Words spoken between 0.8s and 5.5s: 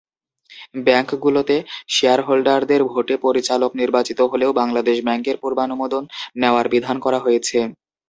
ব্যাংকগুলোতে শেয়ারহোল্ডারদের ভোটে পরিচালক নির্বাচিত হলেও বাংলাদেশ ব্যাংকের